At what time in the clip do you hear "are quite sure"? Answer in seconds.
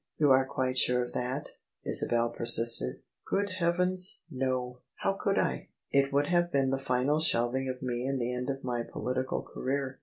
0.31-1.03